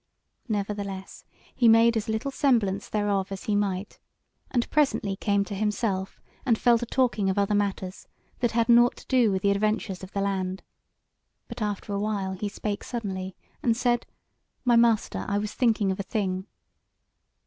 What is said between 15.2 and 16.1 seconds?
I was thinking of a